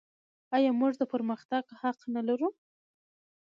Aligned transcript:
آیا 0.55 0.71
موږ 0.79 0.93
د 0.97 1.03
پرمختګ 1.13 1.63
حق 1.81 1.99
نلرو؟ 2.13 2.49